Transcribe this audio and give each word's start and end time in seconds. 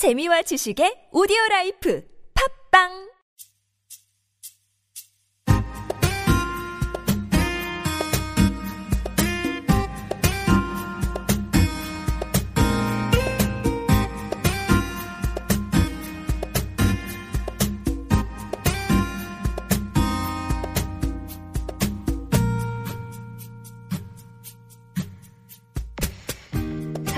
재미와 0.00 0.40
지식의 0.48 1.12
오디오 1.12 1.36
라이프. 1.50 2.00
팝빵 2.32 3.09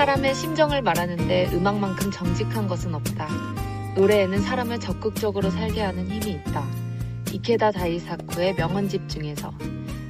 사람의 0.02 0.34
심정을 0.34 0.82
말하는데 0.82 1.50
음악만큼 1.52 2.10
정직한 2.10 2.66
것은 2.66 2.92
없다. 2.92 3.28
노래에는 3.94 4.42
사람을 4.42 4.80
적극적으로 4.80 5.48
살게 5.48 5.80
하는 5.80 6.10
힘이 6.10 6.40
있다. 6.40 6.66
이케다 7.32 7.70
다이사쿠의 7.70 8.56
명언집 8.56 9.08
중에서 9.08 9.52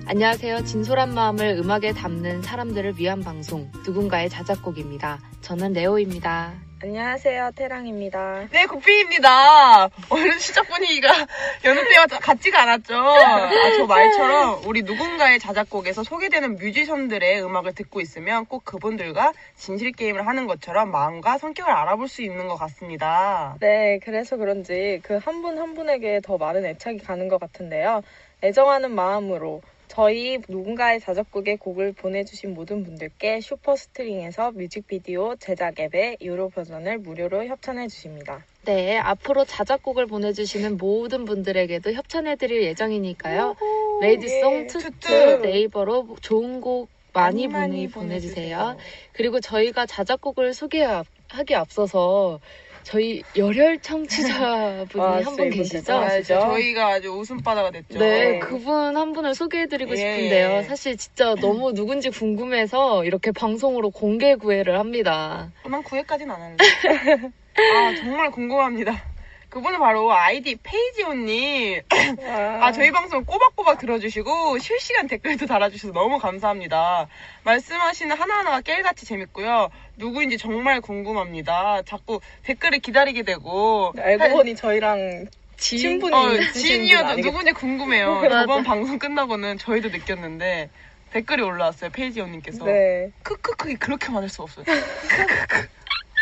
안녕하세요. 0.06 0.64
진솔한 0.64 1.12
마음을 1.12 1.59
음악에 1.59 1.92
담는 1.92 2.41
사람들을 2.41 2.95
위한 2.97 3.20
방송 3.20 3.70
누군가의 3.86 4.30
자작곡입니다. 4.30 5.20
저는 5.42 5.74
레오입니다. 5.74 6.55
안녕하세요, 6.82 7.52
태랑입니다. 7.54 8.48
네, 8.50 8.66
국빈입니다. 8.66 9.88
오늘 10.10 10.41
시작 10.41 10.66
분위기가 10.66 11.10
여느 11.64 11.78
때와 11.88 12.06
같지가 12.06 12.62
않았죠. 12.62 12.96
아, 12.96 13.50
저 13.77 13.86
말처럼 13.86 14.62
우리 14.66 14.82
누군가의 14.82 15.38
자작곡에서 15.38 16.02
소개되는 16.02 16.56
뮤지션들의 16.56 17.45
음악을 17.45 17.74
듣고 17.74 18.00
있으면 18.00 18.46
꼭 18.46 18.64
그분들과 18.64 19.32
진실 19.55 19.92
게임을 19.92 20.27
하는 20.27 20.48
것처럼 20.48 20.91
마음과 20.91 21.38
성격을 21.38 21.70
알아볼 21.70 22.08
수 22.08 22.20
있는 22.22 22.48
것 22.48 22.56
같습니다. 22.56 23.56
네, 23.60 24.00
그래서 24.05 24.36
그런지 24.36 25.00
그 25.05 25.22
한 25.22 25.41
분한 25.41 25.74
분에게 25.74 26.20
더 26.24 26.36
많은 26.36 26.67
애착이 26.67 26.98
가는 26.98 27.28
것 27.28 27.39
같은데요. 27.39 28.02
애정하는 28.42 28.91
마음으로 28.91 29.62
저희 29.95 30.39
누군가의 30.48 31.01
자작곡의 31.01 31.59
곡을 31.59 31.93
보내주신 31.93 32.55
모든 32.55 32.83
분들께 32.83 33.43
슈퍼스트링에서 33.43 34.53
뮤직비디오 34.53 35.37
제작 35.37 35.79
앱의 35.79 36.17
유료 36.23 36.48
버전을 36.48 37.01
무료로 37.01 37.45
협찬해 37.45 37.89
주십니다. 37.89 38.43
네, 38.65 38.97
앞으로 38.97 39.45
자작곡을 39.45 40.07
보내주시는 40.07 40.79
모든 40.79 41.27
분들에게도 41.27 41.93
협찬해드릴 41.93 42.63
예정이니까요. 42.63 43.55
made 44.00 44.28
song 44.28 44.55
예. 44.55 44.67
two 44.67 44.98
two. 44.98 45.41
네이버로 45.43 46.17
좋은 46.23 46.63
곡 46.63 46.89
많이 47.13 47.47
많이 47.47 47.83
많이 47.83 47.89
보내주세요. 47.91 48.79
그리고 49.13 49.41
저희가 49.41 49.85
자작곡을 49.85 50.55
소개하기 50.55 51.55
앞서서 51.55 52.41
저희 52.84 53.22
열혈 53.36 53.80
청취자분이 53.80 55.02
아, 55.05 55.16
한분 55.16 55.25
진짜 55.25 55.44
이분 55.44 55.58
계시죠? 55.58 55.80
진짜 55.83 56.41
저희가 56.41 56.86
아주 56.89 57.11
웃음바다가 57.11 57.70
됐죠. 57.70 57.98
네, 57.98 58.33
네. 58.33 58.39
그분 58.41 58.97
한 58.97 59.12
분을 59.12 59.34
소개해드리고 59.34 59.92
예, 59.92 59.97
싶은데요. 59.97 60.48
예. 60.58 60.62
사실 60.64 60.97
진짜 60.97 61.34
너무 61.36 61.72
누군지 61.72 62.11
궁금해서 62.11 63.05
이렇게 63.05 63.30
방송으로 63.30 63.91
공개 63.91 64.34
구애를 64.34 64.78
합니다. 64.78 65.52
어, 65.64 65.69
난 65.69 65.83
구애까지는 65.83 66.34
안 66.34 66.41
할래. 66.42 66.56
아, 67.55 67.94
정말 67.97 68.30
궁금합니다. 68.30 69.11
그분은 69.53 69.81
바로 69.81 70.11
아이디 70.11 70.56
페이지온님. 70.62 71.83
아, 72.27 72.72
저희 72.72 72.91
방송 72.91 73.22
꼬박꼬박 73.27 73.78
들어주시고 73.78 74.58
실시간 74.58 75.06
댓글도 75.08 75.45
달아주셔서 75.45 75.92
너무 75.92 76.19
감사합니다. 76.19 77.06
말씀하시는 77.45 78.17
하나하나가 78.17 78.62
깨알같이 78.62 79.05
재밌고요. 79.05 79.69
누구인지 79.97 80.39
정말 80.39 80.80
궁금합니다. 80.80 81.83
자꾸 81.84 82.20
댓글을 82.45 82.78
기다리게 82.78 83.25
되고. 83.25 83.92
알고 83.98 84.30
보니 84.39 84.56
저희랑 84.56 85.27
지- 85.58 85.78
친분이 85.78 86.17
어, 86.17 86.33
있으신 86.33 86.53
분 86.53 86.62
지인이어도? 86.62 87.17
누군지 87.17 87.53
궁금해요. 87.53 88.14
맞아. 88.25 88.41
저번 88.41 88.64
방송 88.64 88.98
끝나고는 88.98 89.58
저희도 89.58 89.91
느꼈는데 89.91 90.70
댓글이 91.13 91.42
올라왔어요. 91.42 91.90
페이지온님께서. 91.90 92.64
네. 92.64 93.11
크크크이 93.23 93.74
그렇게 93.77 94.08
많을 94.11 94.30
수 94.30 94.40
없어요. 94.40 94.64
크크크. 94.64 95.69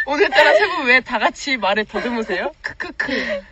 오늘따라 0.06 0.54
세 0.54 0.66
분 0.66 0.86
왜 0.88 1.00
다 1.00 1.18
같이 1.18 1.56
말을 1.56 1.84
더듬으세요? 1.84 2.52
크크크. 2.62 3.42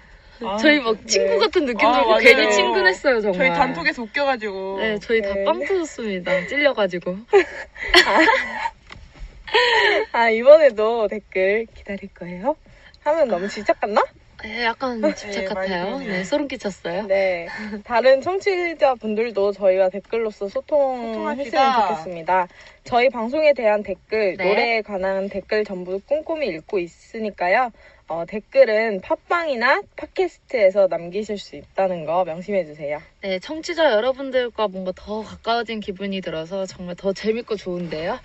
아, 0.45 0.57
저희 0.59 0.79
막 0.81 0.97
친구 1.07 1.31
네. 1.33 1.39
같은 1.39 1.65
느낌 1.67 1.87
아, 1.89 1.93
들고 1.95 2.11
맞아요. 2.11 2.23
괜히 2.23 2.53
친근했어요, 2.53 3.21
정말. 3.21 3.39
저희 3.49 3.59
단톡에서 3.59 4.03
웃겨가지고. 4.03 4.79
네, 4.81 4.99
저희 5.01 5.21
다 5.21 5.35
네. 5.35 5.45
빵 5.45 5.65
터졌습니다. 5.65 6.47
찔려가지고. 6.47 7.17
아, 10.13 10.31
이번에도 10.31 11.09
댓글 11.09 11.67
기다릴 11.75 12.09
거예요? 12.15 12.57
하면 13.05 13.29
너무 13.29 13.49
지적 13.49 13.81
같나? 13.81 14.03
네, 14.49 14.65
약간 14.65 15.03
집착 15.15 15.31
네, 15.31 15.45
같아요. 15.45 15.91
많이 15.99 16.09
네, 16.09 16.25
소름 16.25 16.49
끼쳤어요. 16.49 17.07
네. 17.07 17.49
다른 17.85 18.23
청취자분들도 18.23 19.53
저희와 19.53 19.91
댓글로서 19.91 20.49
소통했으면 20.49 21.13
소통합시다. 21.13 21.89
좋겠습니다. 21.89 22.49
저희 22.85 23.11
방송에 23.11 23.53
대한 23.53 23.83
댓글, 23.83 24.37
네. 24.39 24.49
노래에 24.49 24.83
관한 24.83 25.29
댓글 25.29 25.65
전부 25.65 26.01
꼼꼼히 26.01 26.49
읽고 26.49 26.79
있으니까요. 26.79 27.71
어, 28.09 28.25
댓글은 28.27 29.03
팟빵이나 29.03 29.83
팟캐스트에서 29.97 30.87
남기실 30.87 31.37
수 31.37 31.57
있다는 31.57 32.07
거 32.07 32.25
명심해 32.25 32.65
주세요. 32.65 33.03
네, 33.21 33.39
청취자 33.39 33.93
여러분들과 33.93 34.69
뭔가 34.69 34.93
더 34.97 35.23
가까워진 35.23 35.81
기분이 35.81 36.23
들어서 36.23 36.65
정말 36.65 36.97
더 36.97 37.13
재밌고 37.13 37.57
좋은데요. 37.57 38.19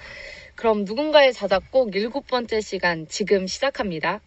그럼 0.55 0.85
누군가의 0.85 1.33
자작곡 1.33 1.95
일곱 1.95 2.27
번째 2.27 2.61
시간 2.61 3.07
지금 3.09 3.45
시작합니다. 3.45 4.21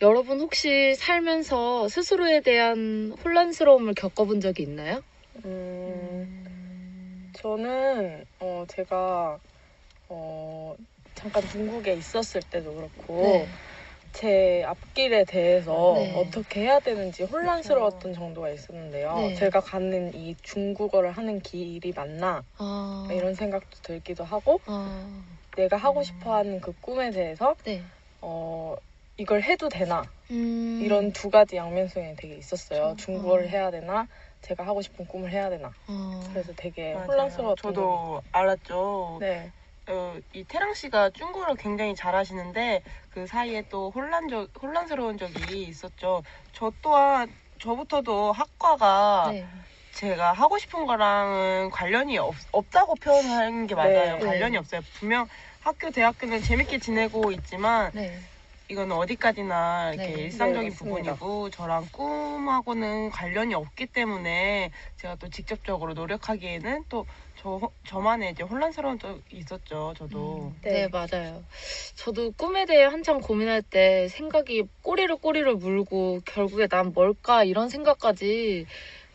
여러분 0.00 0.40
혹시 0.40 0.94
살면서 0.94 1.88
스스로에 1.88 2.40
대한 2.40 3.12
혼란스러움을 3.24 3.94
겪어본 3.94 4.40
적이 4.40 4.62
있나요? 4.64 5.02
음, 5.44 7.32
저는, 7.32 8.24
어, 8.40 8.64
제가, 8.68 9.40
어, 10.08 10.76
잠깐 11.14 11.42
중국에 11.46 11.94
있었을 11.94 12.42
때도 12.42 12.74
그렇고, 12.74 13.48
제 14.12 14.64
앞길에 14.64 15.24
대해서 15.24 15.72
네. 15.94 16.12
어떻게 16.14 16.62
해야 16.62 16.80
되는지 16.80 17.24
혼란스러웠던 17.24 18.14
정도가 18.14 18.50
있었는데요. 18.50 19.14
네. 19.16 19.34
제가 19.34 19.60
가는 19.60 20.14
이 20.14 20.36
중국어를 20.42 21.12
하는 21.12 21.40
길이 21.40 21.92
맞나 21.94 22.42
아, 22.58 23.08
이런 23.12 23.34
생각도 23.34 23.78
들기도 23.82 24.24
하고 24.24 24.60
아, 24.66 25.24
내가 25.56 25.76
하고 25.76 26.02
싶어하는 26.02 26.60
그 26.60 26.72
꿈에 26.80 27.10
대해서 27.10 27.56
네. 27.64 27.82
어 28.22 28.74
이걸 29.18 29.42
해도 29.42 29.68
되나 29.68 30.04
음, 30.30 30.80
이런 30.82 31.12
두 31.12 31.28
가지 31.28 31.56
양면성이 31.56 32.14
되게 32.16 32.36
있었어요. 32.36 32.80
그렇죠. 32.80 32.96
중국어를 33.04 33.46
어. 33.46 33.48
해야 33.48 33.70
되나 33.70 34.06
제가 34.42 34.64
하고 34.64 34.80
싶은 34.80 35.06
꿈을 35.06 35.30
해야 35.30 35.50
되나 35.50 35.72
어, 35.88 36.20
그래서 36.32 36.52
되게 36.56 36.94
맞아요. 36.94 37.06
혼란스러웠던 37.08 37.74
저도 37.74 38.22
알았죠. 38.32 39.18
적이- 39.20 39.26
네. 39.26 39.52
어, 39.90 40.16
이 40.34 40.44
태랑 40.44 40.74
씨가 40.74 41.10
중국어를 41.10 41.56
굉장히 41.56 41.94
잘하시는데 41.96 42.82
그 43.10 43.26
사이에 43.26 43.64
또 43.68 43.90
혼란적 43.90 44.50
혼란스러운 44.62 45.18
적이 45.18 45.62
있었죠. 45.64 46.22
저 46.52 46.70
또한 46.80 47.28
저부터도 47.58 48.30
학과가 48.32 49.30
네. 49.32 49.46
제가 49.94 50.32
하고 50.32 50.58
싶은 50.58 50.86
거랑은 50.86 51.70
관련이 51.70 52.18
없, 52.18 52.36
없다고 52.52 52.94
표현하는 52.96 53.66
게 53.66 53.74
맞아요. 53.74 54.18
네. 54.18 54.24
관련이 54.26 54.56
없어요. 54.58 54.80
분명 55.00 55.26
학교, 55.60 55.90
대학교는 55.90 56.40
재밌게 56.42 56.78
지내고 56.78 57.32
있지만 57.32 57.90
네. 57.94 58.16
이거는 58.70 58.96
어디까지나 58.96 59.92
이렇게 59.94 60.12
네. 60.12 60.24
일상적인 60.24 60.70
네. 60.70 60.76
부분이고 60.76 61.50
저랑 61.50 61.86
꿈하고는 61.90 63.08
관련이 63.10 63.54
없기 63.54 63.86
때문에 63.86 64.70
제가 64.96 65.16
또 65.16 65.28
직접적으로 65.30 65.94
노력하기에는 65.94 66.84
또 66.90 67.06
저, 67.34 67.60
저만의 67.86 68.32
이제 68.32 68.42
혼란스러운 68.42 68.98
적이 68.98 69.22
있었죠. 69.30 69.94
저도. 69.96 70.52
네. 70.62 70.70
네. 70.70 70.88
맞아요. 70.88 71.46
저도 71.96 72.32
꿈에 72.32 72.66
대해 72.66 72.84
한참 72.84 73.20
고민할 73.20 73.62
때 73.62 74.08
생각이 74.08 74.64
꼬리를 74.82 75.16
꼬리를 75.16 75.54
물고 75.56 76.20
결국에 76.26 76.66
난 76.66 76.92
뭘까 76.92 77.44
이런 77.44 77.70
생각까지 77.70 78.66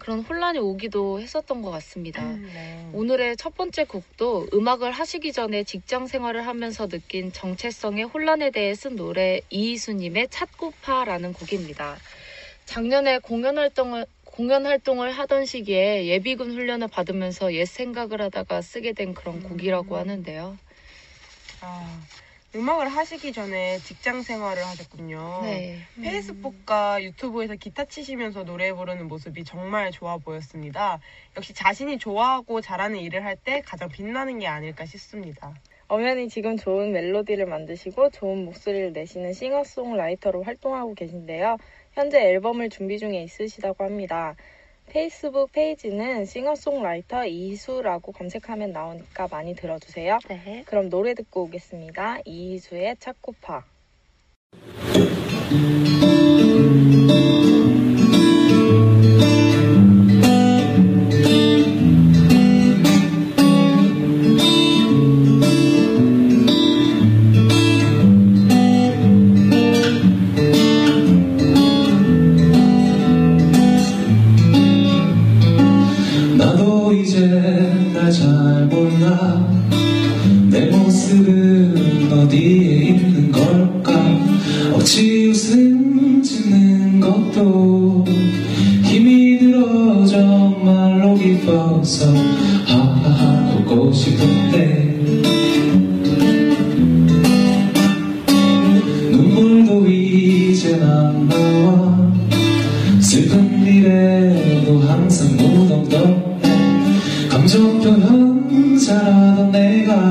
그런 0.04 0.20
혼란이 0.20 0.60
오기도 0.60 1.22
했었던 1.22 1.62
것 1.62 1.72
같습니다. 1.72 2.22
네. 2.22 2.90
오늘의 2.92 3.38
첫 3.38 3.56
번째 3.56 3.86
곡도 3.86 4.48
음악을 4.54 4.92
하시기 4.92 5.32
전에 5.32 5.64
직장 5.64 6.08
생활을 6.08 6.46
하면서 6.46 6.90
느낀 6.90 7.32
정체성의 7.32 8.04
혼란에 8.04 8.52
대해 8.52 8.76
쓴 8.76 8.98
노래 8.98 9.40
이희수님의 9.50 10.28
찾고파라는 10.30 11.32
곡입니다. 11.32 11.98
작년에 12.66 13.20
공연 13.20 13.58
활동을 13.58 14.06
공연 14.26 14.66
활동을 14.66 15.12
하던 15.12 15.46
시기에 15.46 16.08
예비군 16.08 16.52
훈련을 16.52 16.90
받으면서 16.90 17.54
옛 17.54 17.64
생각을 17.66 18.22
하다가 18.24 18.62
쓰게 18.62 18.92
된 18.92 19.14
그런 19.14 19.42
곡이라고 19.42 19.96
하는데요. 19.96 20.58
아, 21.62 22.02
음악을 22.56 22.88
하시기 22.88 23.32
전에 23.32 23.80
직장 23.80 24.22
생활을 24.22 24.64
하셨군요. 24.64 25.40
네. 25.42 25.80
페이스북과 26.04 27.02
유튜브에서 27.04 27.56
기타 27.56 27.86
치시면서 27.86 28.44
노래 28.44 28.72
부르는 28.72 29.08
모습이 29.08 29.44
정말 29.44 29.90
좋아 29.92 30.18
보였습니다. 30.20 31.00
역시 31.36 31.54
자신이 31.54 31.98
좋아하고 31.98 32.62
잘하는 32.62 33.00
일을 33.00 33.26
할 33.26 33.34
때 33.44 33.62
가장 33.66 33.90
빛나는 33.90 34.38
게 34.40 34.46
아닐까 34.48 34.86
싶습니다. 34.86 35.54
엄연히 35.88 36.30
지금 36.30 36.56
좋은 36.56 36.92
멜로디를 36.92 37.46
만드시고 37.48 38.12
좋은 38.12 38.46
목소리를 38.46 38.94
내시는 38.94 39.34
싱어송라이터로 39.34 40.44
활동하고 40.44 40.94
계신데요. 40.94 41.58
현재 41.94 42.20
앨범을 42.22 42.70
준비 42.70 43.00
중에 43.00 43.24
있으시다고 43.24 43.84
합니다. 43.84 44.36
페이스북 44.88 45.52
페이지는 45.52 46.26
싱어송라이터 46.26 47.26
이희수라고 47.26 48.12
검색하면 48.12 48.72
나오니까 48.72 49.28
많이 49.30 49.56
들어주세요. 49.56 50.20
네. 50.28 50.64
그럼 50.66 50.90
노래 50.90 51.14
듣고 51.14 51.44
오겠습니다. 51.44 52.20
이희수의 52.26 52.98
차코파. 53.00 53.64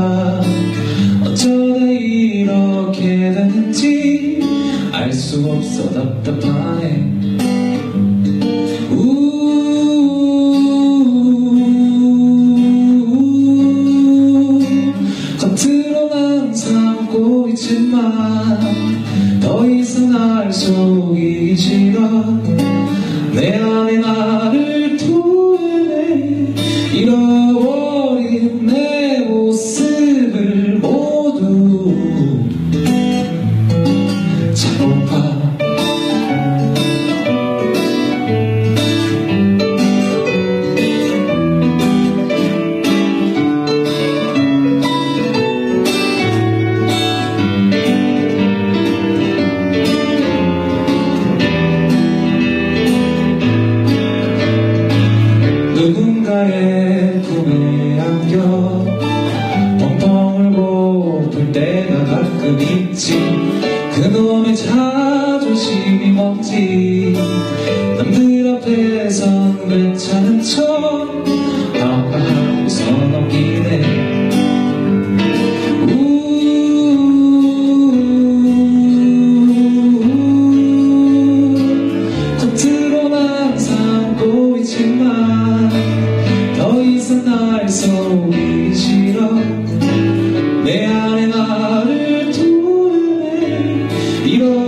내 0.03 0.32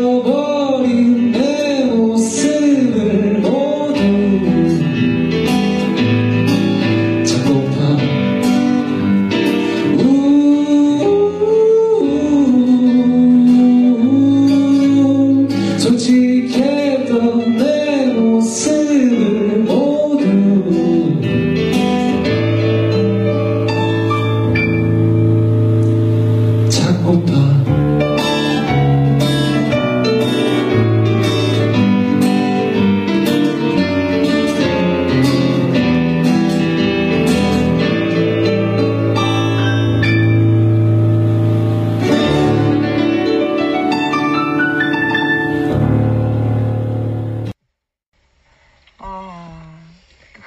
잃 0.04 0.43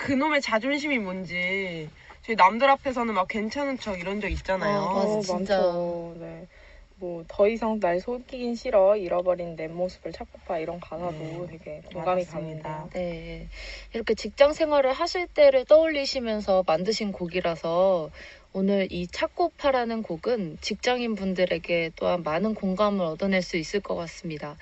그놈의 0.07 0.41
자존심이 0.41 0.99
뭔지. 0.99 1.89
저희 2.21 2.37
남들 2.37 2.69
앞에서는 2.69 3.13
막 3.13 3.27
괜찮은 3.27 3.77
척 3.77 3.99
이런 3.99 4.21
적 4.21 4.29
있잖아요. 4.29 4.79
아, 4.79 4.93
맞아, 4.93 5.19
진짜. 5.19 5.57
많죠. 5.57 6.15
네. 6.17 6.47
뭐 6.99 7.23
더 7.27 7.47
이상 7.47 7.79
날 7.79 7.99
속이긴 7.99 8.55
싫어 8.55 8.95
잃어버린 8.95 9.55
내 9.57 9.67
모습을 9.67 10.13
찾고 10.13 10.39
봐 10.47 10.57
이런 10.59 10.79
가사도 10.79 11.11
네, 11.11 11.45
되게 11.51 11.81
공감이. 11.93 12.25
갑니다. 12.25 12.87
네. 12.93 13.49
이렇게 13.93 14.15
직장 14.15 14.53
생활을 14.53 14.93
하실 14.93 15.27
때를 15.27 15.65
떠올리시면서 15.65 16.63
만드신 16.65 17.11
곡이라서 17.11 18.09
오늘 18.53 18.87
이 18.89 19.07
차코파라는 19.07 20.01
곡은 20.03 20.57
직장인 20.61 21.15
분들에게 21.15 21.91
또한 21.97 22.23
많은 22.23 22.55
공감을 22.55 23.05
얻어낼 23.05 23.41
수 23.43 23.57
있을 23.57 23.81
것 23.81 23.95
같습니다. 23.95 24.55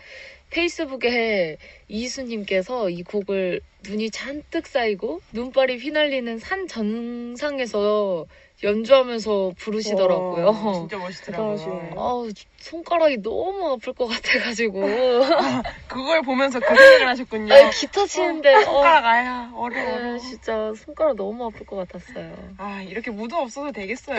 페이스북에 0.56 1.58
이수님께서 1.90 2.90
이 2.90 3.04
곡을 3.04 3.60
눈이 3.86 4.10
잔뜩 4.10 4.66
쌓이고 4.68 5.20
눈발이 5.34 5.78
휘날리는 5.80 6.40
산 6.40 6.66
정상에서 6.70 8.26
연주하면서 8.64 9.54
부르시더라고요. 9.58 10.46
와, 10.46 10.74
진짜 10.74 10.98
멋있더라고요. 10.98 11.94
아우, 11.98 12.30
손가락이 12.58 13.22
너무 13.22 13.74
아플 13.74 13.94
것 13.94 14.08
같아가지고. 14.08 14.82
그걸 15.88 16.22
보면서 16.24 16.60
그 16.60 16.66
생각을 16.66 17.08
하셨군요. 17.10 17.54
아니, 17.54 17.70
기타 17.72 18.06
치는데, 18.08 18.56
어, 18.56 18.62
손가락 18.62 19.06
아야 19.06 19.52
어려 19.54 19.76
네. 19.76 20.20
진짜 20.20 20.74
손가락 20.76 21.16
너무 21.16 21.46
아플 21.46 21.66
것 21.66 21.76
같았어요. 21.76 22.36
아 22.58 22.82
이렇게 22.82 23.12
무드 23.12 23.36
없어도 23.36 23.72
되겠어요? 23.72 24.18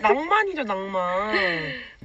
낭만이죠 0.00 0.62
낭만. 0.62 1.36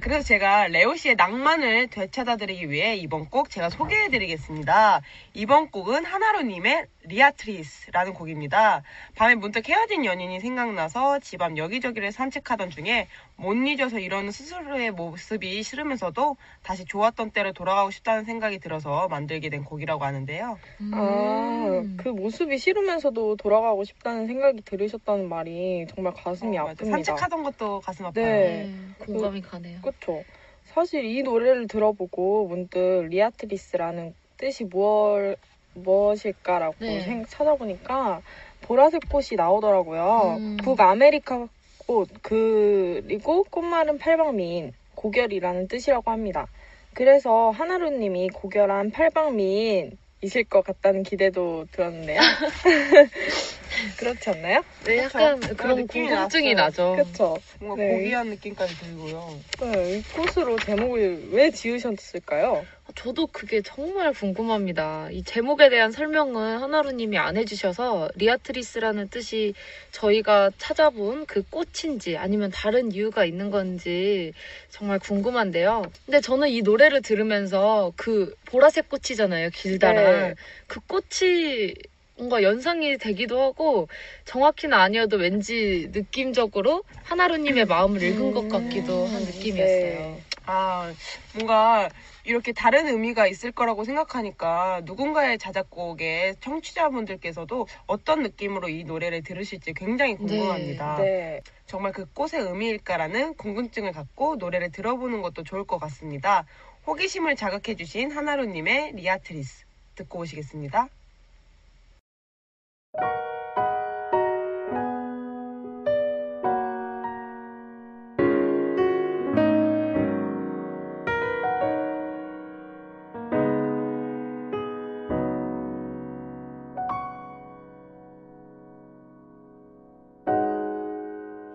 그래서 0.00 0.22
제가 0.22 0.68
레오 0.68 0.96
씨의 0.96 1.16
낭만을 1.16 1.88
되찾아드리기 1.88 2.70
위해 2.70 2.96
이번 2.96 3.28
곡 3.28 3.50
제가 3.50 3.70
소개해드리겠습니다. 3.70 5.00
이번 5.34 5.70
곡은 5.70 6.04
하나루님의 6.04 6.86
리아트리스라는 7.04 8.14
곡입니다. 8.14 8.82
밤에 9.14 9.34
문득 9.34 9.68
헤어진 9.68 10.04
연인이 10.04 10.40
생각나서 10.40 11.18
집앞 11.20 11.56
여 11.56 11.68
기저기를 11.70 12.12
산책하던 12.12 12.70
중에 12.70 13.08
못 13.36 13.54
잊어서 13.54 13.98
이러는 13.98 14.30
스스로의 14.30 14.90
모습이 14.90 15.62
싫으면서도 15.62 16.36
다시 16.62 16.84
좋았던 16.84 17.30
때로 17.30 17.52
돌아가고 17.52 17.90
싶다는 17.90 18.24
생각이 18.24 18.58
들어서 18.58 19.08
만들게 19.08 19.48
된 19.48 19.64
곡이라고 19.64 20.04
하는데요. 20.04 20.58
아, 20.92 21.66
음. 21.82 21.96
그 21.98 22.08
모습이 22.08 22.58
싫으면서도 22.58 23.36
돌아가고 23.36 23.84
싶다는 23.84 24.26
생각이 24.26 24.62
들으셨다는 24.62 25.28
말이 25.28 25.86
정말 25.94 26.12
가슴이 26.14 26.58
어. 26.58 26.66
아픕니다. 26.66 26.90
산책하던 26.90 27.42
것도 27.42 27.80
가슴 27.80 28.06
아파요. 28.06 28.24
네. 28.24 28.66
네, 28.66 29.04
공감이 29.06 29.40
가네요. 29.40 29.80
그쵸. 29.82 30.22
사실 30.64 31.04
이 31.04 31.22
노래를 31.22 31.66
들어보고 31.68 32.46
문득 32.48 33.06
리아트리스라는 33.08 34.14
뜻이 34.36 34.64
무엇, 34.64 35.36
무엇일까라고 35.74 36.74
네. 36.80 37.00
생- 37.02 37.24
찾아보니까 37.26 38.22
보라색 38.62 39.02
꽃이 39.10 39.30
나오더라고요. 39.36 40.36
음. 40.38 40.56
북아메리카 40.62 41.48
꽃, 41.86 42.08
그리고 42.22 43.44
꽃말은 43.44 43.98
팔방미인, 43.98 44.72
고결이라는 44.94 45.68
뜻이라고 45.68 46.10
합니다. 46.10 46.46
그래서 46.94 47.50
하나루님이 47.50 48.28
고결한 48.30 48.90
팔방미인이실 48.90 50.44
것 50.48 50.64
같다는 50.64 51.02
기대도 51.02 51.66
들었는데요. 51.72 52.20
그렇지 53.98 54.30
않나요? 54.30 54.62
네, 54.84 54.98
약간 54.98 55.40
그쵸. 55.40 55.54
그런 55.56 55.76
느낌이 55.76 56.08
궁금증이 56.08 56.54
났어요. 56.54 56.96
나죠. 56.96 57.04
그쵸. 57.10 57.38
뭔가 57.60 57.82
네. 57.82 57.88
고귀한 57.88 58.28
느낌까지 58.28 58.78
들고요. 58.78 59.40
네, 59.60 59.98
이 59.98 60.02
꽃으로 60.12 60.58
제목을 60.58 61.28
왜 61.32 61.50
지으셨을까요? 61.50 62.66
저도 62.96 63.28
그게 63.28 63.62
정말 63.62 64.12
궁금합니다. 64.12 65.08
이 65.12 65.22
제목에 65.22 65.68
대한 65.68 65.92
설명은 65.92 66.58
하나루님이 66.58 67.18
안 67.18 67.36
해주셔서 67.36 68.10
리아트리스라는 68.16 69.08
뜻이 69.08 69.54
저희가 69.92 70.50
찾아본 70.58 71.26
그 71.26 71.42
꽃인지 71.42 72.16
아니면 72.16 72.50
다른 72.52 72.90
이유가 72.92 73.24
있는 73.24 73.50
건지 73.50 74.32
정말 74.70 74.98
궁금한데요. 74.98 75.82
근데 76.04 76.20
저는 76.20 76.48
이 76.48 76.62
노래를 76.62 77.02
들으면서 77.02 77.92
그 77.96 78.34
보라색 78.46 78.88
꽃이잖아요. 78.88 79.50
길다란. 79.50 80.04
네. 80.30 80.34
그 80.66 80.80
꽃이 80.80 81.74
뭔가 82.20 82.42
연상이 82.42 82.98
되기도 82.98 83.40
하고 83.40 83.88
정확히는 84.26 84.76
아니어도 84.76 85.16
왠지 85.16 85.88
느낌적으로 85.90 86.84
하나루님의 87.04 87.64
마음을 87.64 88.02
읽은 88.02 88.32
것 88.32 88.46
같기도 88.50 89.06
한 89.06 89.22
음, 89.22 89.24
느낌이었어요. 89.24 89.98
네. 89.98 90.20
아, 90.44 90.92
뭔가 91.34 91.88
이렇게 92.24 92.52
다른 92.52 92.88
의미가 92.88 93.26
있을 93.26 93.52
거라고 93.52 93.84
생각하니까 93.84 94.82
누군가의 94.84 95.38
자작곡에 95.38 96.34
청취자분들께서도 96.40 97.66
어떤 97.86 98.22
느낌으로 98.22 98.68
이 98.68 98.84
노래를 98.84 99.22
들으실지 99.22 99.72
굉장히 99.72 100.16
궁금합니다. 100.16 100.96
네. 100.98 101.40
정말 101.66 101.92
그 101.92 102.04
꽃의 102.12 102.42
의미일까라는 102.46 103.34
궁금증을 103.36 103.92
갖고 103.92 104.36
노래를 104.36 104.70
들어보는 104.72 105.22
것도 105.22 105.42
좋을 105.42 105.64
것 105.64 105.78
같습니다. 105.78 106.44
호기심을 106.86 107.36
자극해주신 107.36 108.10
하나루님의 108.10 108.92
리아트리스 108.96 109.64
듣고 109.94 110.18
오시겠습니다. 110.20 110.88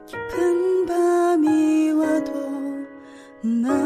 깊은 0.07 0.85
밤이 0.85 1.91
와도 1.91 2.31
난 3.41 3.84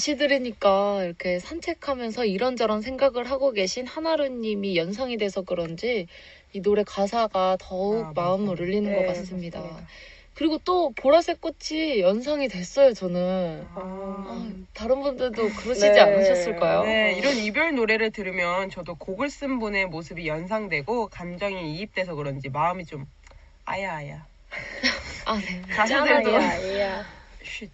다시 0.00 0.16
들으니까 0.16 1.04
이렇게 1.04 1.38
산책하면서 1.38 2.24
이런저런 2.24 2.80
생각을 2.80 3.30
하고 3.30 3.50
계신 3.52 3.86
하나루님이 3.86 4.74
연상이 4.78 5.18
돼서 5.18 5.42
그런지 5.42 6.06
이 6.54 6.62
노래 6.62 6.84
가사가 6.84 7.58
더욱 7.60 8.06
아, 8.06 8.12
마음을. 8.16 8.58
울리는 8.58 8.90
네, 8.90 8.96
것 8.96 9.06
같습니다. 9.08 9.58
맞습니다. 9.60 9.86
그리고 10.32 10.56
또 10.64 10.90
보라색 10.96 11.42
꽃이 11.42 12.00
연상이 12.00 12.48
됐어요, 12.48 12.94
저는. 12.94 13.66
아, 13.74 13.82
아, 13.82 14.50
다른 14.72 15.02
분들도 15.02 15.50
그러시지 15.50 15.90
네. 15.90 16.00
않으셨을까요? 16.00 16.82
네, 16.84 17.12
이런 17.18 17.36
이별 17.36 17.74
노래를 17.74 18.10
들으면 18.10 18.70
저도 18.70 18.94
곡을 18.94 19.28
쓴 19.28 19.58
분의 19.58 19.88
모습이 19.88 20.26
연상되고 20.26 21.08
감정이 21.08 21.74
이입돼서 21.74 22.14
그런지 22.14 22.48
마음이 22.48 22.86
좀 22.86 23.04
아야아야. 23.66 24.26
아, 25.26 25.38
네. 25.38 25.62
가사들도 25.76 26.36
아야, 26.38 26.48
아야. 26.52 27.04
쉿. 27.44 27.70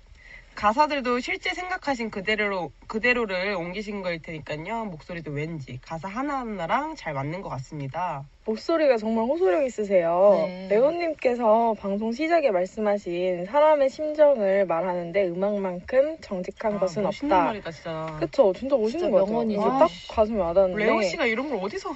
가사들도 0.56 1.20
실제 1.20 1.52
생각하신 1.52 2.10
그대로 2.10 2.72
그대로를 2.86 3.54
옮기신 3.54 4.02
거일 4.02 4.20
테니까요. 4.22 4.86
목소리도 4.86 5.30
왠지 5.30 5.78
가사 5.82 6.08
하나하나랑 6.08 6.96
잘 6.96 7.12
맞는 7.12 7.42
것 7.42 7.50
같습니다. 7.50 8.24
목소리가 8.46 8.96
정말 8.96 9.24
호소력 9.26 9.64
있으세요. 9.64 10.44
네. 10.46 10.68
레오님께서 10.70 11.74
방송 11.78 12.10
시작에 12.12 12.50
말씀하신 12.50 13.44
사람의 13.44 13.90
심정을 13.90 14.64
말하는데 14.66 15.28
음악만큼 15.28 16.18
정직한 16.22 16.78
것은 16.78 17.02
아, 17.02 17.08
멋있는 17.08 17.32
없다. 17.36 17.44
말이다 17.46 17.70
진짜. 17.70 18.16
그쵸, 18.18 18.52
진짜 18.56 18.76
멋있는 18.76 18.90
진짜 19.00 19.10
거 19.10 19.16
같아요. 19.18 19.32
명언이죠. 19.32 19.60
딱 19.78 19.90
가슴에 20.10 20.40
와닿는데. 20.40 20.84
레오 20.84 21.02
씨가 21.02 21.26
이런 21.26 21.50
걸 21.50 21.58
어디서 21.62 21.90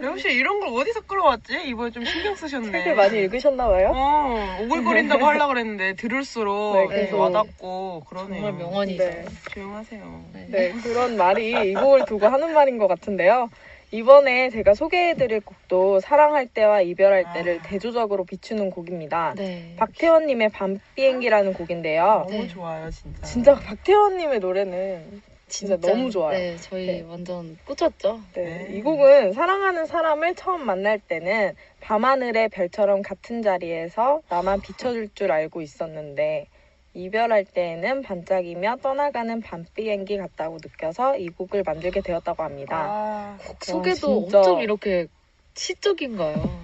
레오 0.00 0.16
씨가 0.16 0.30
이런 0.30 0.60
걸 0.60 0.68
어디서 0.80 1.02
끌어왔지? 1.02 1.62
이번에 1.66 1.90
좀 1.90 2.04
신경 2.04 2.34
쓰셨네. 2.34 2.70
책을 2.70 2.94
많이 2.94 3.18
읽으셨나봐요. 3.18 3.92
어, 3.94 4.58
오글거린다고 4.62 5.24
하려고 5.24 5.48
그랬는데 5.54 5.94
들을수록 5.94 6.76
네, 6.76 6.86
계속 6.88 7.04
계속. 7.04 7.18
와닿고 7.20 8.04
그러네요. 8.08 8.42
정말 8.42 8.52
명언이죠. 8.52 9.04
네. 9.04 9.24
조용하세요. 9.52 10.24
네. 10.32 10.46
네, 10.50 10.72
그런 10.82 11.16
말이 11.16 11.70
이 11.70 11.74
곡을 11.74 12.04
두고 12.06 12.26
하는 12.26 12.52
말인 12.52 12.78
것 12.78 12.88
같은데요. 12.88 13.48
이번에 13.94 14.48
제가 14.48 14.72
소개해드릴 14.72 15.42
곡도 15.42 16.00
사랑할 16.00 16.46
때와 16.46 16.80
이별할 16.80 17.34
때를 17.34 17.58
아. 17.62 17.62
대조적으로 17.68 18.24
비추는 18.24 18.70
곡입니다. 18.70 19.34
네. 19.36 19.74
박태원님의 19.76 20.48
밤비행기라는 20.48 21.52
곡인데요. 21.52 22.24
너무 22.26 22.42
네. 22.42 22.48
좋아요, 22.48 22.90
진짜. 22.90 23.22
진짜 23.22 23.54
박태원님의 23.54 24.40
노래는 24.40 25.22
진짜, 25.52 25.76
너무 25.76 26.10
좋아요. 26.10 26.36
네, 26.36 26.56
저희 26.56 26.86
네. 26.86 27.02
완전 27.02 27.58
꽂혔죠. 27.66 28.20
네, 28.34 28.68
네. 28.68 28.76
이 28.78 28.80
곡은 28.80 29.34
사랑하는 29.34 29.84
사람을 29.84 30.34
처음 30.34 30.64
만날 30.64 30.98
때는 30.98 31.54
밤하늘의 31.80 32.48
별처럼 32.48 33.02
같은 33.02 33.42
자리에서 33.42 34.22
나만 34.30 34.62
비춰줄 34.62 35.10
줄 35.14 35.30
알고 35.30 35.60
있었는데 35.60 36.48
이별할 36.94 37.44
때에는 37.44 38.02
반짝이며 38.02 38.78
떠나가는 38.82 39.40
밤비행기 39.42 40.16
같다고 40.16 40.56
느껴서 40.56 41.18
이 41.18 41.28
곡을 41.28 41.64
만들게 41.66 42.00
되었다고 42.00 42.42
합니다. 42.42 42.88
아, 42.90 43.38
곡 43.46 43.62
소개도 43.62 44.22
진짜. 44.22 44.38
엄청 44.38 44.60
이렇게 44.60 45.06
시적인가요? 45.54 46.62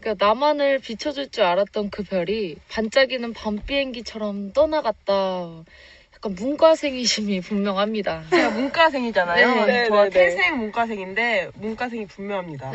그러니까 0.00 0.26
나만을 0.26 0.78
비춰줄 0.78 1.30
줄 1.30 1.44
알았던 1.44 1.90
그 1.90 2.02
별이 2.02 2.56
반짝이는 2.68 3.32
밤 3.32 3.58
비행기처럼 3.60 4.52
떠나갔다. 4.52 5.64
약간 6.22 6.34
문과생이심이 6.34 7.40
분명합니다. 7.40 8.24
제가 8.28 8.50
문과생이잖아요. 8.50 9.64
네, 9.64 9.86
저 9.88 9.94
네, 9.94 10.10
네. 10.10 10.10
태생 10.10 10.58
문과생인데 10.58 11.50
문과생이 11.54 12.06
분명합니다. 12.06 12.72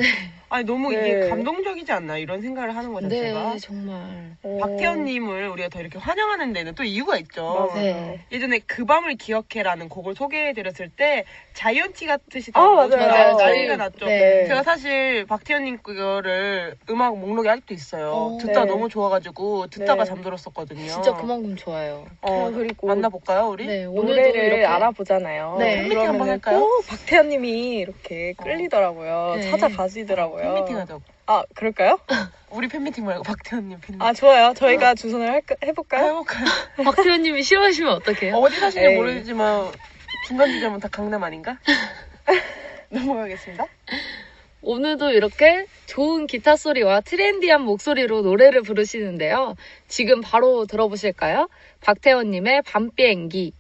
아니 0.49 0.63
너무 0.63 0.93
이게 0.93 1.01
네. 1.01 1.29
감동적이지 1.29 1.91
않나 1.91 2.17
이런 2.17 2.41
생각을 2.41 2.75
하는 2.75 2.93
거죠 2.93 3.07
네, 3.07 3.27
제가. 3.27 3.57
정말. 3.59 4.35
어, 4.41 4.57
박태원님을 4.61 5.49
우리가 5.49 5.69
더 5.69 5.79
이렇게 5.79 5.99
환영하는 5.99 6.53
데는 6.53 6.73
또 6.75 6.83
이유가 6.83 7.17
있죠. 7.17 7.69
맞아요. 7.73 7.73
네. 7.75 8.25
예전에 8.31 8.59
그 8.65 8.85
밤을 8.85 9.15
기억해라는 9.15 9.89
곡을 9.89 10.15
소개해드렸을 10.15 10.89
때 10.89 11.25
자이언티 11.53 12.07
같으시다고 12.07 12.65
아, 12.65 12.75
맞아요. 12.75 12.89
정말 12.89 13.09
맞아요. 13.09 13.37
난리가 13.37 13.77
났죠. 13.77 14.05
네. 14.05 14.45
제가 14.47 14.63
사실 14.63 15.25
박태현님 15.25 15.79
그거를 15.83 16.75
음악 16.89 17.17
목록에 17.17 17.49
아직도 17.49 17.73
있어요. 17.73 18.11
어. 18.11 18.37
듣다 18.39 18.65
네. 18.65 18.71
너무 18.71 18.87
좋아가지고 18.87 19.67
듣다가 19.67 20.03
네. 20.03 20.09
잠들었었거든요. 20.09 20.87
진짜 20.87 21.13
그만큼 21.13 21.55
좋아요. 21.55 22.05
어, 22.21 22.51
그리고 22.53 22.87
만나볼까요 22.87 23.47
우리? 23.49 23.65
네, 23.67 23.85
오늘도 23.85 24.07
노래를 24.07 24.43
이렇게 24.43 24.65
알아보잖아요. 24.65 25.57
네. 25.59 25.75
팬미팅 25.75 25.99
한번 25.99 26.13
그러면은 26.13 26.31
할까요? 26.33 26.59
꼭 26.59 26.87
박태현님이 26.87 27.75
이렇게 27.77 28.33
끌리더라고요. 28.33 29.35
네. 29.37 29.51
찾아가시더라고요. 29.51 30.43
팬미팅 30.53 30.77
하자고. 30.77 31.01
아 31.27 31.43
그럴까요? 31.55 31.99
우리 32.51 32.67
팬미팅 32.67 33.05
말고 33.05 33.23
박태현님 33.23 33.79
팬미팅. 33.81 34.01
아 34.01 34.13
좋아요. 34.13 34.53
저희가 34.55 34.95
주선을 34.95 35.29
할까, 35.29 35.55
해볼까요? 35.63 36.05
해볼까요? 36.07 36.45
박태현님이 36.83 37.43
싫어하시면 37.43 37.93
어떡해요? 37.93 38.35
어디 38.35 38.55
사시는지 38.59 38.91
에이. 38.91 38.95
모르지만 38.97 39.71
중간 40.27 40.51
지점은 40.51 40.79
다 40.79 40.87
강남 40.91 41.23
아닌가? 41.23 41.57
넘어가겠습니다. 42.89 43.65
오늘도 44.67 45.11
이렇게 45.11 45.67
좋은 45.85 46.25
기타 46.25 46.55
소리와 46.55 47.01
트렌디한 47.01 47.61
목소리로 47.61 48.23
노래를 48.23 48.63
부르시는데요. 48.63 49.55
지금 49.87 50.21
바로 50.21 50.65
들어보실까요? 50.65 51.49
박태원님의 51.81 52.63
밤비행기. 52.63 53.53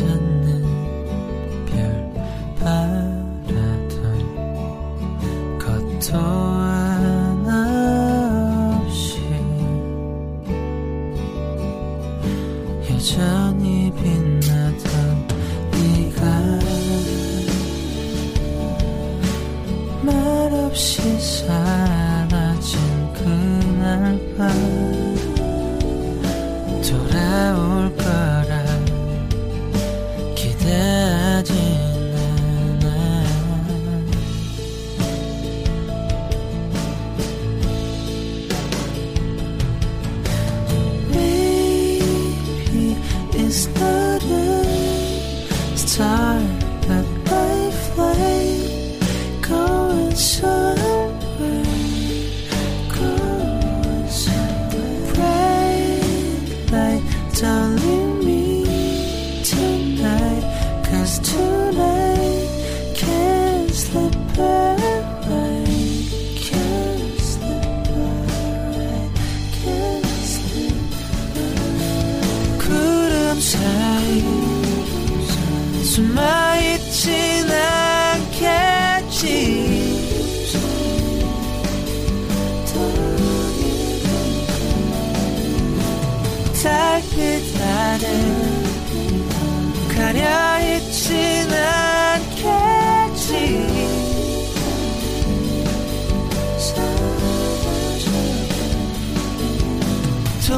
언제 0.00 0.77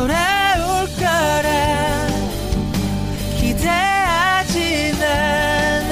돌아올 0.00 0.86
거라 0.96 2.08
기대하진 3.38 4.94
않아 4.94 5.90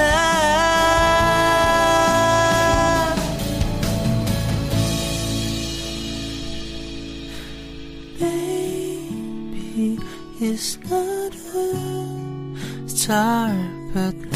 Maybe 8.98 9.98
it's 10.40 10.78
not 10.88 11.34
a 11.54 12.88
star 12.88 13.52
but 13.92 14.27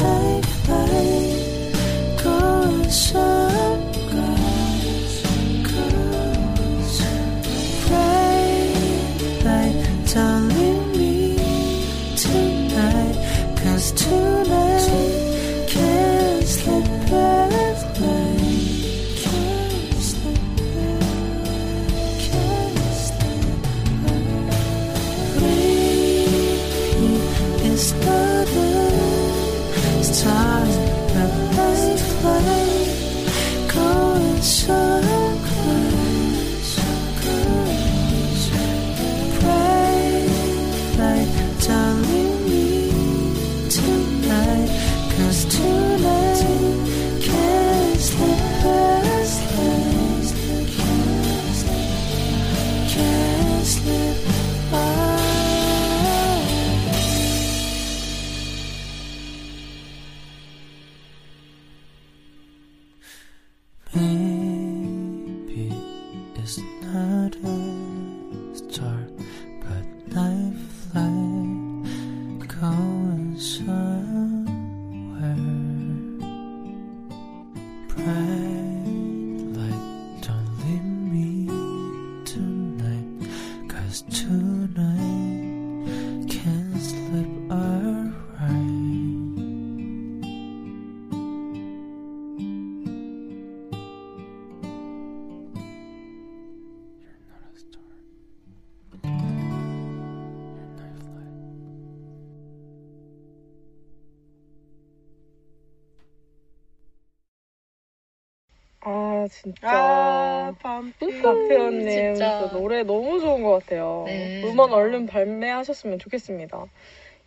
진짜 109.43 109.59
아, 109.69 110.53
밤빛. 110.61 111.21
박태원님 111.21 111.81
진짜. 111.89 112.39
진짜 112.39 112.49
노래 112.57 112.83
너무 112.83 113.19
좋은 113.19 113.43
것 113.43 113.59
같아요. 113.59 114.03
네. 114.07 114.41
음원 114.45 114.71
얼른 114.71 115.05
발매하셨으면 115.07 115.99
좋겠습니다. 115.99 116.65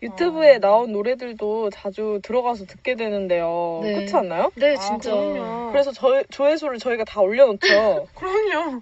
유튜브에 0.02 0.56
아. 0.56 0.58
나온 0.58 0.92
노래들도 0.92 1.70
자주 1.70 2.20
들어가서 2.22 2.64
듣게 2.66 2.96
되는데요. 2.96 3.80
네. 3.82 3.94
그렇지 3.94 4.16
않나요? 4.16 4.50
네, 4.54 4.74
아, 4.74 4.76
진짜. 4.78 5.10
그럼요. 5.10 5.72
그래서 5.72 5.92
저, 5.92 6.22
조회수를 6.30 6.78
저희가 6.78 7.04
다 7.04 7.20
올려놓죠. 7.20 8.08
그럼요. 8.14 8.80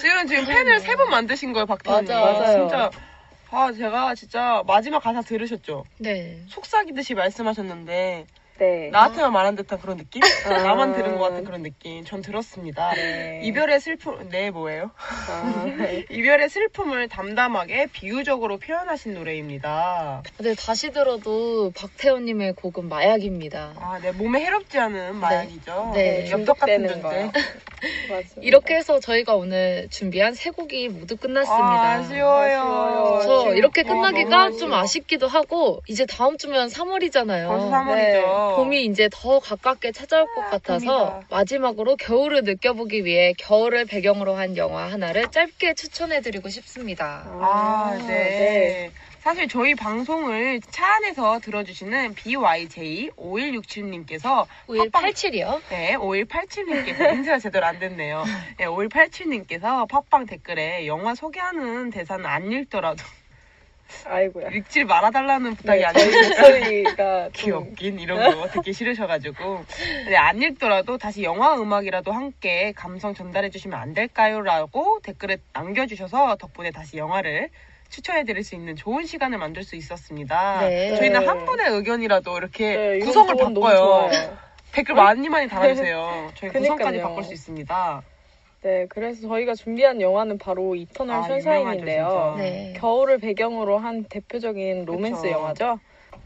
지금 0.00 0.26
지금 0.26 0.44
팬을 0.46 0.80
세 0.80 0.96
번 0.96 1.10
만드신 1.10 1.52
거예요, 1.52 1.66
박태환님. 1.66 2.12
맞아. 2.12 2.20
맞아요. 2.32 2.58
진짜. 2.68 2.90
아, 3.50 3.72
제가 3.72 4.14
진짜 4.14 4.62
마지막 4.66 5.00
가사 5.00 5.20
들으셨죠? 5.20 5.84
네. 5.98 6.38
속삭이듯이 6.48 7.14
말씀하셨는데, 7.14 8.26
네. 8.62 8.90
나한테만 8.92 9.32
말한 9.32 9.56
듯한 9.56 9.80
그런 9.80 9.96
느낌? 9.96 10.22
아. 10.46 10.62
나만 10.62 10.92
들은 10.94 11.18
것 11.18 11.28
같은 11.30 11.42
그런 11.44 11.64
느낌. 11.64 12.04
전 12.04 12.22
들었습니다. 12.22 12.92
네. 12.94 13.40
이별의 13.42 13.80
슬픔, 13.80 14.28
네, 14.30 14.50
뭐예요? 14.52 14.92
아, 15.28 15.64
네. 15.76 16.06
이별의 16.10 16.48
슬픔을 16.48 17.08
담담하게 17.08 17.86
비유적으로 17.92 18.58
표현하신 18.58 19.14
노래입니다. 19.14 20.22
근데 20.36 20.54
다시 20.54 20.92
들어도 20.92 21.72
박태원님의 21.72 22.52
곡은 22.54 22.88
마약입니다. 22.88 23.72
아, 23.80 23.98
네, 24.00 24.12
몸에 24.12 24.44
해롭지 24.44 24.78
않은 24.78 25.16
마약이죠. 25.16 25.90
네. 25.94 26.30
엽떡 26.30 26.60
같은 26.60 26.86
존재. 26.86 27.30
이렇게 28.42 28.76
해서 28.76 29.00
저희가 29.00 29.34
오늘 29.34 29.88
준비한 29.90 30.34
세 30.34 30.50
곡이 30.50 30.88
모두 30.90 31.16
끝났습니다. 31.16 31.64
아, 31.64 31.90
아쉬워요. 31.94 33.18
지금- 33.22 33.56
이렇게 33.56 33.80
아, 33.80 33.84
끝나기가 33.84 34.44
너무 34.44 34.58
좀. 34.58 34.72
아쉽기도 34.72 35.26
하고 35.26 35.82
이제 35.88 36.06
다음 36.06 36.38
주면 36.38 36.68
3월이잖아요. 36.68 37.48
벌써 37.48 37.70
3월이죠. 37.70 38.51
봄이 38.56 38.84
이제 38.86 39.08
더 39.10 39.38
가깝게 39.38 39.92
찾아올 39.92 40.26
것 40.34 40.50
같아서 40.50 41.10
봄이다. 41.10 41.26
마지막으로 41.30 41.96
겨울을 41.96 42.42
느껴보기 42.44 43.04
위해 43.04 43.34
겨울을 43.38 43.86
배경으로 43.86 44.34
한 44.34 44.56
영화 44.56 44.90
하나를 44.90 45.30
짧게 45.30 45.74
추천해드리고 45.74 46.48
싶습니다. 46.48 47.24
아, 47.40 47.96
네. 48.06 48.90
사실 49.22 49.46
저희 49.46 49.76
방송을 49.76 50.60
차 50.72 50.96
안에서 50.96 51.38
들어주시는 51.38 52.16
BYJ5167님께서 52.16 54.48
5187이요? 54.66 55.60
네, 55.70 55.94
5187님께서 55.96 57.14
인쇄가 57.14 57.38
제대로 57.38 57.66
안 57.66 57.78
됐네요. 57.78 58.24
네, 58.56 58.66
5187님께서 58.66 59.88
팟빵 59.88 60.26
댓글에 60.26 60.88
영화 60.88 61.14
소개하는 61.14 61.90
대사는 61.90 62.26
안 62.26 62.50
읽더라도 62.50 63.04
아이고야. 64.04 64.48
읽지 64.48 64.84
말아달라는 64.84 65.54
부탁이 65.56 65.80
네. 65.80 65.92
저희 65.92 66.28
목소리가 66.28 67.22
좀 67.24 67.32
귀엽긴 67.32 67.98
이런 68.00 68.34
거 68.40 68.48
듣기 68.50 68.72
싫으셔가지고 68.72 69.64
근데 70.04 70.16
안 70.16 70.40
읽더라도 70.42 70.98
다시 70.98 71.22
영화 71.22 71.54
음악이라도 71.54 72.12
함께 72.12 72.72
감성 72.76 73.14
전달해 73.14 73.50
주시면 73.50 73.78
안 73.78 73.94
될까요? 73.94 74.40
라고 74.40 75.00
댓글에 75.02 75.38
남겨주셔서 75.52 76.36
덕분에 76.36 76.70
다시 76.70 76.96
영화를 76.98 77.48
추천해드릴 77.90 78.42
수 78.42 78.54
있는 78.54 78.74
좋은 78.74 79.04
시간을 79.04 79.38
만들 79.38 79.64
수 79.64 79.76
있었습니다. 79.76 80.60
네. 80.60 80.96
저희는 80.96 81.20
네. 81.20 81.26
한 81.26 81.44
분의 81.44 81.66
의견이라도 81.70 82.38
이렇게 82.38 82.76
네, 82.76 82.98
구성을 83.00 83.34
바꿔요. 83.36 84.08
댓글 84.72 84.94
많이 84.94 85.28
많이 85.28 85.46
달아주세요. 85.48 86.32
저희 86.34 86.50
구성까지. 86.50 87.00
바꿀 87.02 87.22
수 87.24 87.34
있습니다. 87.34 88.02
네, 88.62 88.86
그래서 88.88 89.26
저희가 89.26 89.54
준비한 89.56 90.00
영화는 90.00 90.38
바로 90.38 90.76
Eternal 90.76 91.16
아, 91.16 91.22
진짜. 91.22 92.34
네. 92.38 92.72
겨울을 92.76 93.18
배경으로 93.18 93.78
한 93.78 94.04
대표적인 94.04 94.84
로맨스 94.84 95.22
그쵸. 95.22 95.30
영화죠. 95.32 95.80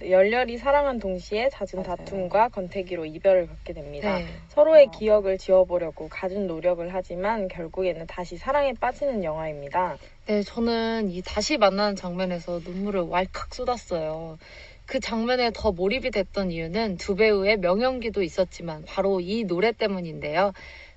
열렬히 0.07 0.59
사랑한 0.59 0.99
동시에 0.99 1.49
잦은 1.49 1.83
맞아요. 1.83 1.97
다툼과 1.97 2.49
권태기로 2.51 3.07
이별을 3.07 3.47
갖게 3.47 3.73
됩니다. 3.73 4.19
네. 4.19 4.27
서로의 4.49 4.89
어. 4.89 4.91
기억을 4.91 5.39
지워보려고 5.39 6.09
갖은 6.09 6.47
노력을 6.47 6.87
하지만 6.93 7.49
결국에는 7.49 8.07
다시 8.07 8.37
사랑에 8.37 8.75
빠지는 8.75 9.25
영화입니다. 9.25 9.97
네, 10.27 10.43
저는 10.43 11.09
이 11.11 11.23
다시 11.23 11.57
만나는 11.57 11.97
장면에서 11.97 12.61
눈물을 12.63 13.01
왈칵 13.09 13.55
쏟았어요. 13.55 14.37
그 14.85 15.01
장면에 15.01 15.51
더 15.53 15.73
몰입이 15.73 16.11
됐던 16.11 16.53
이유는 16.53 16.97
두 16.99 17.17
배우의 17.17 17.57
명연기도 17.59 18.23
있었지만 18.23 18.85
바로 18.87 19.21
이 19.21 19.45
노래 19.45 19.73
때문인데요. 19.73 20.53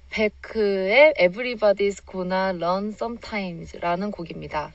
베크의 0.09 1.13
Everybody's 1.19 2.05
Gonna 2.09 2.55
Run 2.55 2.89
Sometimes라는 2.89 4.11
곡입니다. 4.11 4.71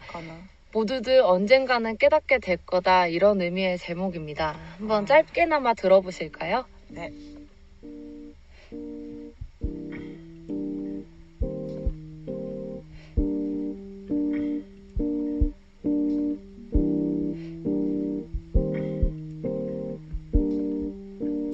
모두들 0.73 1.21
언젠가는 1.23 1.97
깨닫게 1.97 2.39
될 2.39 2.57
거다 2.57 3.07
이런 3.07 3.41
의미의 3.41 3.79
제목입니다. 3.79 4.57
한번 4.79 5.05
아. 5.05 5.07
짧게나마 5.07 5.75
들어보실까요? 5.75 6.65
네. 6.89 7.13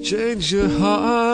Change 0.03 0.51
your 0.51 0.67
heart. 0.67 1.30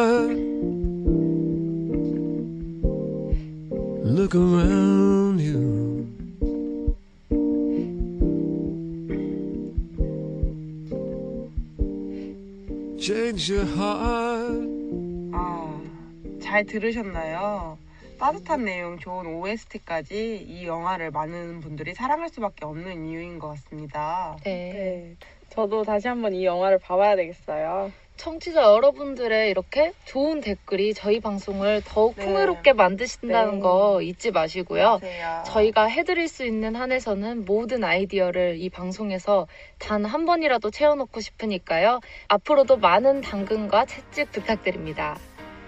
잘 16.58 16.66
들으셨나요? 16.66 17.78
따뜻한 18.18 18.66
내용, 18.66 18.98
좋은 18.98 19.28
OST까지 19.28 20.38
이 20.38 20.66
영화를 20.66 21.12
많은 21.12 21.60
분들이 21.60 21.94
사랑할 21.94 22.30
수밖에 22.30 22.66
없는 22.66 23.06
이유인 23.06 23.38
것 23.38 23.50
같습니다. 23.50 24.36
네. 24.44 24.72
네, 24.74 25.16
저도 25.50 25.84
다시 25.84 26.08
한번 26.08 26.34
이 26.34 26.44
영화를 26.46 26.80
봐봐야 26.80 27.16
되겠어요. 27.16 27.92
청취자 28.16 28.64
여러분들의 28.64 29.52
이렇게 29.52 29.94
좋은 30.06 30.42
댓글이 30.42 30.96
저희 30.96 31.20
방송을 31.20 31.84
더욱 31.86 32.16
네. 32.16 32.26
풍요롭게 32.26 32.74
만드신다는 32.74 33.56
네. 33.58 33.60
거 33.60 34.02
잊지 34.02 34.32
마시고요. 34.32 35.00
맞아요. 35.00 35.44
저희가 35.46 35.86
해드릴 35.86 36.28
수 36.28 36.44
있는 36.44 36.76
한에서는 36.76 37.46
모든 37.46 37.84
아이디어를 37.84 38.58
이 38.58 38.72
방송에서 38.72 39.46
단 39.78 40.04
한 40.06 40.26
번이라도 40.26 40.72
채워놓고 40.72 41.20
싶으니까요. 41.22 42.00
앞으로도 42.30 42.78
많은 42.78 43.22
당근과 43.22 43.86
채찍 43.86 44.32
부탁드립니다. 44.32 45.20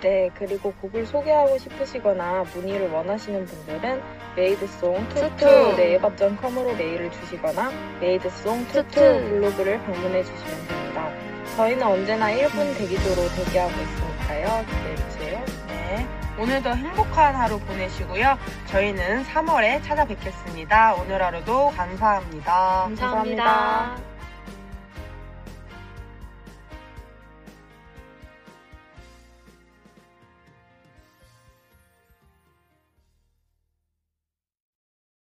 네, 0.02 0.30
그리고 0.36 0.72
곡을 0.82 1.06
소개하고 1.06 1.58
싶으시거나 1.58 2.46
문의를 2.54 2.90
원하시는 2.90 3.46
분들은 3.46 4.02
made 4.36 4.73
song 4.73 5.10
two 5.10 5.38
two. 5.38 5.76
네이버.com으로 5.76 6.76
메일을 6.76 7.12
주시거나 7.12 7.72
made 8.00 8.33
song 8.33 8.65
two 8.67 8.84
two 8.84 8.88
two 8.88 8.93
two. 8.93 9.00
블로그를 9.02 9.82
방문해 9.84 10.24
주시면 10.24 10.68
됩니다. 10.68 11.10
저희는 11.58 11.84
언제나 11.86 12.32
1분 12.32 12.78
대기조로 12.78 13.28
대기하고 13.36 13.72
있으니까요. 13.72 14.66
기대해 14.66 14.96
주세요. 14.96 15.46
네. 15.68 16.08
오늘도 16.40 16.70
행복한 16.70 17.36
하루 17.36 17.60
보내시고요. 17.60 18.38
저희는 18.68 19.26
3월에 19.26 19.84
찾아뵙겠습니다. 19.84 20.94
오늘 20.96 21.22
하루도 21.22 21.72
감사합니다. 21.76 22.52
감사합니다. 22.86 23.44
감사합니다. 23.44 24.09